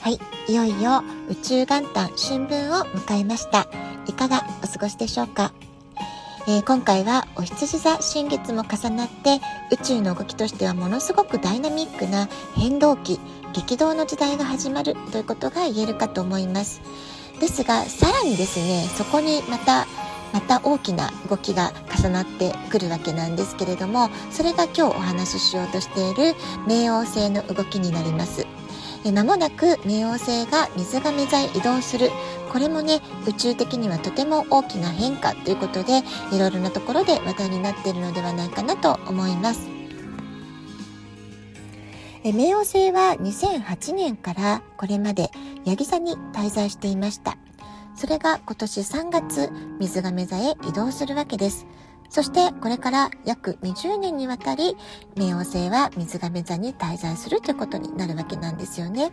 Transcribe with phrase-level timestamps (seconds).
[0.00, 3.66] はい、いよいよ宇宙元旦春分を迎えました。
[4.06, 5.52] いかがお過ごしでしょうか、
[6.48, 13.20] えー、今回はお羊座新月も重なって宇宙の動きとしてはものすごくダイナミックな変動期、
[13.52, 16.80] 激動の時代が始まるということが言えるかと思います。
[17.38, 19.86] ですが、さらにですね、そこにまた
[20.32, 26.36] また大きな動きが重なってくるわけなんですけれどもそれが今日お話ししようとしている
[26.66, 28.46] 冥王星の動きになります
[29.12, 32.10] まもなく冥王星が水亀座へ移動する。
[32.52, 36.02] これもね宇宙的にはとても大きな変化ということで
[36.32, 39.68] いろいろなところで話題になっているのではないかなと思います。
[42.22, 45.30] 冥王星は2008年からこれまで
[45.64, 47.38] ヤギ座に滞在していました。
[47.94, 51.66] それが今年3月水亀座へ移動するわけです。
[52.10, 54.76] そしてこれから約20年にわたり
[55.14, 59.12] 冥王星は水亀座に滞在するということになるわけなんですよね。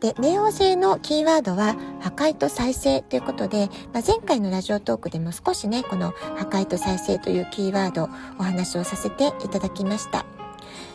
[0.00, 10.26] で、冥王星のキーワードは破壊と再生ということで、まあ、前回のラジオトークでも少しね、この破壊と再生というキーワードお話をさせていただきました。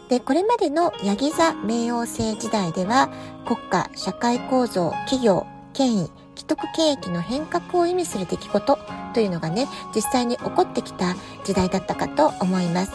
[0.09, 3.09] で、これまでのヤギ座冥王星時代では
[3.45, 8.79] 国家、社会構造、企業、権威、既得権益の変革を意味する出来事
[9.13, 12.93] というのがね、実際に起こってきた時代だったかと思います。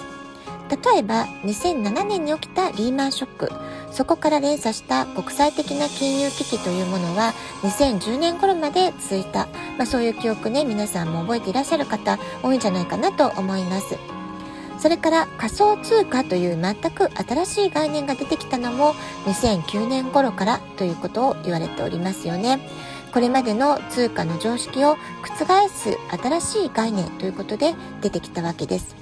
[0.71, 3.53] 例えば2007年に起きたリーマンショック。
[3.93, 13.99] そこから連鎖した国際的な金融危機というものは2010年頃まで続いた、まあ、そういう記憶ね皆さんも覚えていらっしゃる方多いんじゃないかなと思います。
[14.79, 18.95] それから仮想通貨という全く新しい概念が出てきたのも
[19.27, 22.59] 2009年頃からということを言われておりますよね。
[23.15, 28.97] これまでの通貨の常識を覆す新しい概念ということで出てきたわけです。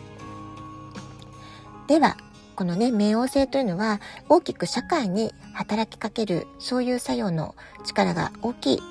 [1.86, 2.18] では、
[2.54, 7.54] このね、冥王星というのは大きく社会に働きかけるそういう作用の
[7.86, 8.82] 力が大きい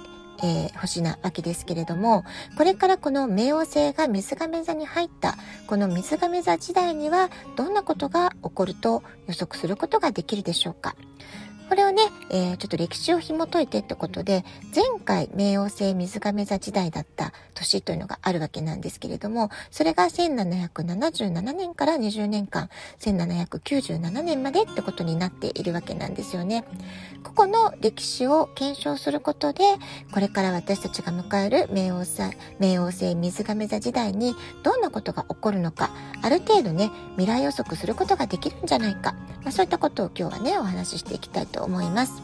[0.43, 2.25] えー、星なわけですけれども、
[2.57, 5.35] これからこの冥王星が水亀座に入った、
[5.67, 10.95] この水亀座時代にはどんなことが起こると予測することができるでしょうか。
[11.71, 14.43] これをね、えー、ちょっと歴史を紐解いてってことで、
[14.75, 26.65] 前回冥王星水亀座時代だった年というのがあるわけなんですけれども、それが1777年から20年間、1797年までってことになっているわけなんですよね。
[27.23, 29.63] ここの歴史を検証することで、
[30.11, 42.21] これから私たちが迎える冥王星、冥王星水亀座時代にどんなことが起こるのか、ある程度ね、未来予測することができるんじゃないか、まあ、そういったことを今日はね、お話ししていきたいと思います。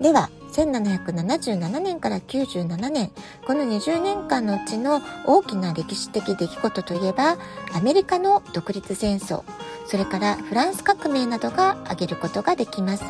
[0.00, 3.10] では、1777年から97年、
[3.46, 7.36] この20年間のうちの大きな歴史的出来事といえば、
[7.74, 9.42] アメリカの独立戦争、
[9.86, 13.04] それからフランス革命などが挙げることができます。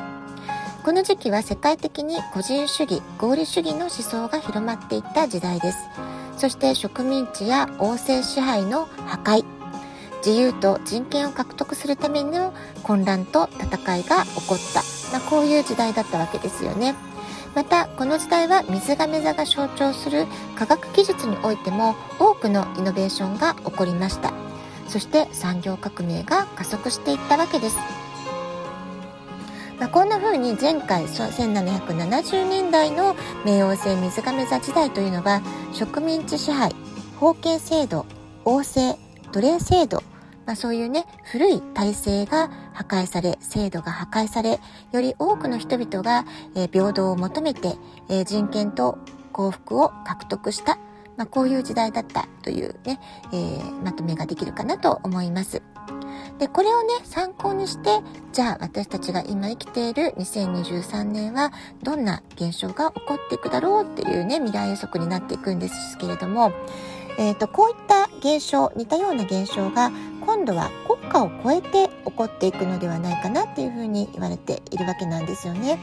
[0.85, 5.79] この時期は世界的に個人主義、合理主義の思想が広まっていった時代です。
[6.37, 9.56] そして植民地や王政支配の破壊、
[10.27, 14.83] 自由と人権を獲得するための混乱と戦いが起こった、
[15.13, 16.97] まあ、こういう時代だったわけですよね。
[17.55, 20.27] またこの時代は水亀座が象徴する
[20.57, 24.47] 科学技術においても多くのイノベーションが起こりました。
[24.89, 27.77] そして産業革命が加速していったわけです、
[29.79, 35.43] まあ、こんな風に前回1770年代の冥王星水亀座時代というのは
[35.73, 36.75] 植民地支配
[37.19, 38.07] 封建制度
[38.45, 38.99] 王政
[39.33, 40.03] 奴隷制度
[40.47, 44.61] まあ、そういうね、古い体制が破壊され、制度が破壊され、
[44.93, 47.75] より多くの人々が、えー、平等を求めて、
[48.09, 48.99] えー、人権と
[49.33, 50.79] 幸福を獲得した、
[51.17, 53.01] まあ、こういう時代だったというね、
[53.33, 55.63] えー、まとめができるかなと思います。
[56.39, 58.01] で、これをね、参考にして、
[58.33, 61.53] じゃあ私たちが今生きている2023年は
[61.83, 66.53] どんな現象が起こっていくだろうっていうね、未来予測になっていくんですけれども、
[67.19, 67.86] えーと、こういった
[68.27, 75.79] 現象似たような現象が今度は国家を超えて起こっていくのではないかなっていうふうに言われているわけなんですよね。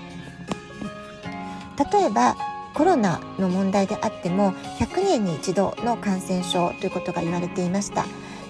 [1.92, 2.36] 例えば
[2.74, 8.06] コロナの問題であっても100年に一度の感染症ということが言われていました。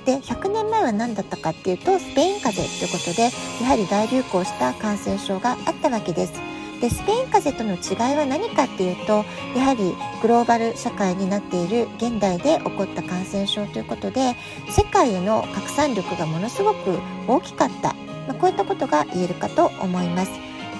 [0.05, 3.29] で100年前は何だったかっていうとスペイン風邪ということで
[3.63, 6.52] やはり大流行した感染症があったわけです。
[6.83, 9.23] でスペイン風邪との違いは何かっていうと
[9.55, 14.35] やはりグローバル社会になっている現代で起こった感染症ということで
[14.69, 17.93] 世界への拡散力がものすごく大きかった、
[18.27, 20.31] まあ、こういったことが言えるかと思います。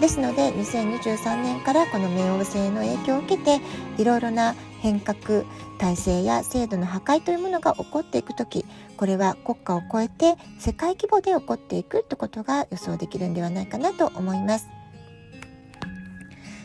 [0.01, 3.61] ですので2023年からこの冥王星の影響を受けて
[3.97, 5.45] いろいろな変革
[5.77, 8.65] 体制や制度の破壊というものが起こっていく時
[8.97, 14.82] これは国家を超えて世界規模で起こっていくってことが予想できるんではないかなと思います。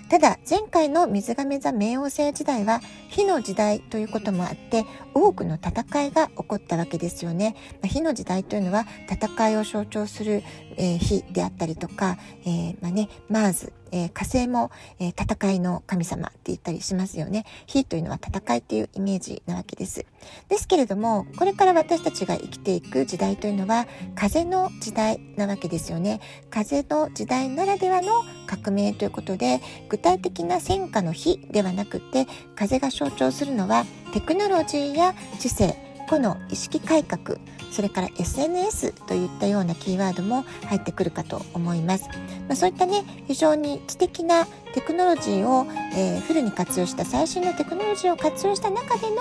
[0.08, 7.56] ただ前回の水亀座冥王星時代は火の時代ということもあって多くの戦いが起こったわけですよね。
[7.82, 10.42] ま、火の時代というのは戦いを象徴する、
[10.76, 17.44] えー、火であったりとか、えー、まあね、マーズえー、火星も、え、戦いの神様って言ったりしますよね。
[17.66, 20.04] 火というのは戦いっていうイメージなわけです。
[20.48, 26.20] ですけれども、これから私たちが生きていく時代というのは、風の時代なわけですよね。
[26.50, 28.24] 風の時代ならではの
[28.68, 35.74] 革命ということで、具体的な戦火の火ではなくて、風が象徴するのはテクノロジーや知性、
[36.08, 37.38] 個の意識改革、
[37.70, 42.08] それから SNS といったようなキーワードも入ってくるかと思います。
[42.46, 49.16] まあ、そういったね、非常に知的なテクノロジーを、えー、フルに活用した最新のテクノロジーを活用した中での、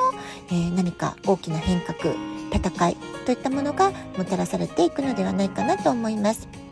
[0.49, 2.15] えー、何か大きな変革、
[2.53, 6.66] 戦いといったものがもたらされていくのではないかなと思います。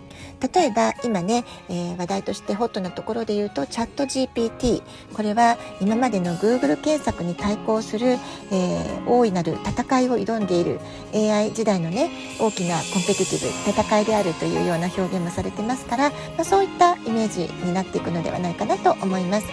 [0.54, 4.82] 例えば今ね、えー、話題としてホットなところで言うとチャット GPT
[5.14, 10.80] これは今までの Google 検索に対抗する、えー、大いなる戦いを挑んでいる
[11.14, 12.10] AI 時代のね
[12.40, 19.48] 大きなコンペティティブ戦いであるというような表現もされてますから、まあ、そういったイメージになっていくのではないかなと思います。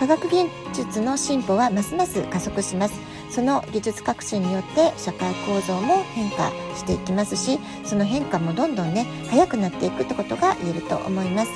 [0.00, 2.94] 科学技術の進歩はますます加速します
[3.30, 11.50] その技術革新によって社会構造も変化していきますしその変化もどんどんね早くなっていくってことが言えると思います。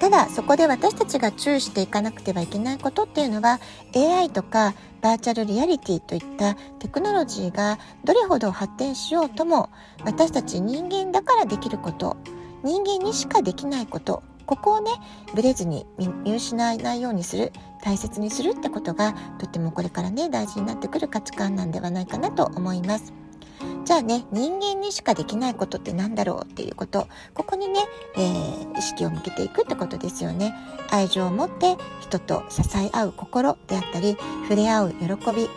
[0.00, 3.58] ただそこで私たちが注意していかなくてはいけないことっていうのは
[3.94, 9.70] AI とかバーチャルリアリティといったテクノロジーがどれほど発展しようとも
[10.04, 12.18] 私たち人間だからできること
[12.62, 14.90] 人間にしかできないことここをね
[15.34, 17.52] ブレずに見失わないようにする
[17.82, 23.12] 大切にするってことがとてもこれからね大事になってくる価値観なんではないかなと思います。
[23.84, 27.80] じゃあね人間にしかできないことって何だろうっていうことここにね、
[28.16, 30.54] えー、意識を向けていくってことですよね
[30.90, 35.48] 愛情を持って人と支え合う心であったり触れ合う喜び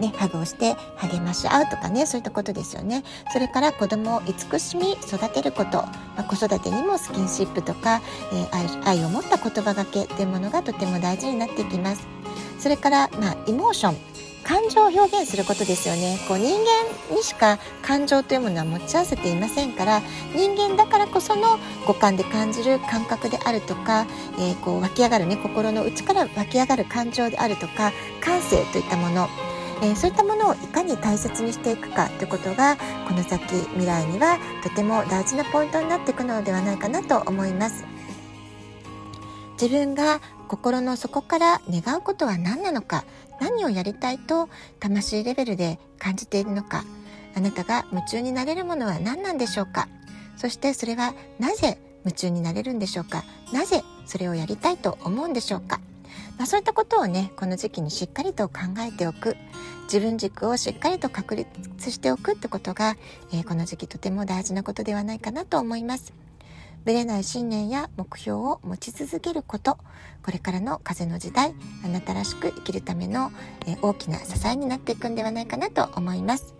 [0.00, 3.04] ね、ハグをして励まし合うとかね、そういったことですよね。
[3.32, 8.00] それから子供を慈しみ育てること、まあ、子育てにもスキンシップとか、
[8.32, 12.06] えー、愛を持った言葉がけっていうものがとても大事になってきます。
[12.58, 14.14] それから、まあ、イモーション。
[14.44, 16.18] 感情を表現することですよね。
[16.28, 20.02] こう人間にしか感情というものは持ち合わせていませんから
[20.36, 24.06] 人間だからこその五感で感じる感覚であるとか、
[24.38, 29.28] えー、こう湧き上がるね心の内から湧き上がる感情であるとか感性といったもの
[29.82, 32.76] えー、そういったものをいかに大切にしていくかということが
[33.08, 33.42] この先
[33.72, 37.84] 未来にはとても大事なポイントになっていくのではないかなと思います。
[39.60, 43.04] 自分が心の底から願うことは何なのか
[43.40, 44.48] 何をやりたいと
[44.80, 46.84] 魂レベルで感じているのか
[47.36, 49.88] あなたが夢中になれるものは何なんでしょうか
[50.36, 55.80] そしてそれはなぜ夢中になれるんでしょうかなぜそれをやりたいと思うんでしょうか。
[56.38, 59.36] まあ、そういったことをねこの時期にしっかりと考えておく
[59.84, 62.96] 自分軸をしっかりと確立しておくってことが、
[63.32, 66.12] えー、この時期とても大事なことではないかなと思います。
[66.84, 69.78] ぶれない信念や目標を持ち続けること
[70.22, 73.32] これからの風の時代あなたらしく生きるための、
[73.66, 76.53] えー、大きな支えになっていくんではないかなと思います。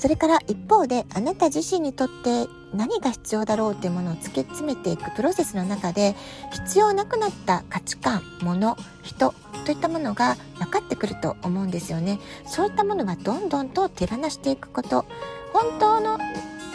[0.00, 6.16] それから一方であなた自身にとって何が必要だろうというものを突き詰めていくプロセスの中で
[6.52, 9.34] 必要なくなった価値観物人
[9.66, 12.18] といったものが分かってくると思うんですよね。
[12.46, 15.04] そういったものはどんどんと手放していくこと。
[15.52, 16.18] 本当の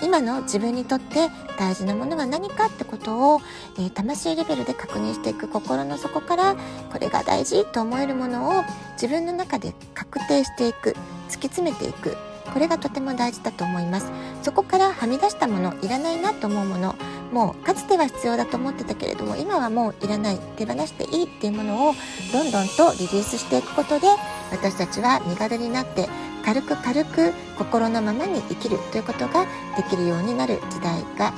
[0.03, 3.41] 今の自分にとって大事なものは何かってことを、
[3.79, 6.55] えー、魂レベルで確認していく心の底から
[6.91, 8.63] これが大事と思えるものを
[8.93, 12.34] 自分の中で確定していく突き詰めていく。
[12.55, 14.09] これがとても大事だと思います。
[14.41, 16.95] そこからはみ出したものいらないなと思うもの
[17.33, 21.93] もうかつては必要だと思ってたけれども今はもういらない手放していいっていうものを
[22.31, 24.07] どんどんとリリースしていくことで
[24.51, 26.07] 私たちは身軽になって
[26.45, 29.45] 軽く軽く心のままに生きるということが
[29.75, 31.33] できるようになる時代が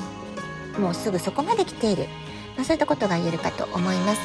[0.78, 2.04] もうすぐそこまで来ている、
[2.56, 4.22] まあ、そういったことが言えるかと思います。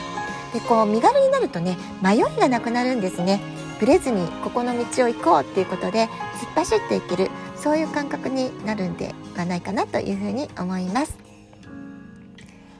[0.52, 3.40] でこう身軽になるとね迷いがなくなるんですね。
[3.80, 6.08] ぶれずにここの道を行こうっていうことで
[6.42, 11.16] 突っ走っていけるそういう感覚になるんではないかなというふうに思います。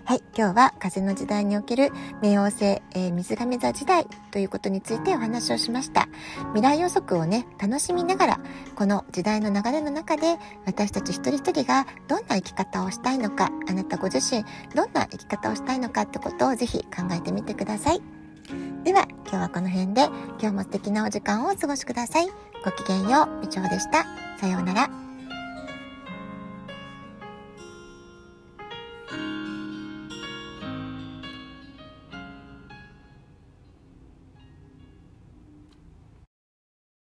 [0.05, 1.91] はい、今日は風の時代における
[2.21, 6.09] 冥王星、えー、水亀座時代ということについてお話をしました。
[6.55, 8.41] 未来予測をね、楽しみながら、
[8.75, 18.22] この時代の流れの中で、私たち一人一人がどんな生き方をしたいのか、あなたご自身、どんな生き方をしたいのかってことをぜひ考えてみてください。
[19.33, 20.05] 今日はこの辺で、
[20.39, 22.27] 今日も素敵なお時間をお過ごしください。
[22.63, 24.05] ごきげんよう、部長でした。
[24.39, 25.02] さようなら。